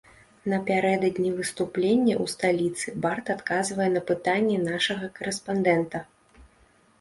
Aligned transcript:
Напярэдадні 0.51 1.29
выступлення 1.39 2.15
ў 2.23 2.33
сталіцы 2.33 2.95
бард 3.03 3.29
адказвае 3.35 3.89
на 3.97 4.01
пытанні 4.09 4.57
нашага 4.71 5.05
карэспандэнта. 5.21 5.97